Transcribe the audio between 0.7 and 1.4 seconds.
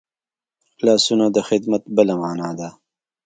لاسونه د